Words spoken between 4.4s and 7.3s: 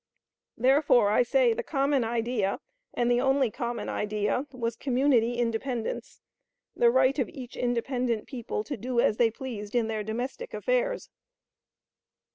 was community independence the right of